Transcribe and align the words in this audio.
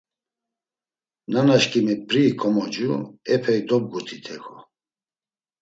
Nanaşǩimi 1.31 1.95
p̌ri 2.07 2.21
ikomocu 2.29 2.89
epey 3.33 3.59
dobgutit 3.67 4.25
heko. 4.31 4.57